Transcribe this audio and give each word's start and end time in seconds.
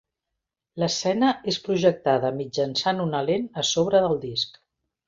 L'escena 0.83 1.29
és 1.53 1.59
projectada 1.67 2.33
mitjançant 2.41 3.07
una 3.07 3.25
lent 3.31 3.49
a 3.65 3.71
sobre 3.77 4.07
del 4.09 4.21
disc. 4.27 4.65